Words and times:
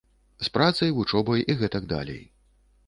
З 0.47 0.49
працай, 0.55 0.95
вучобай 1.01 1.47
і 1.51 1.59
гэтак 1.61 1.83
далей. 1.97 2.21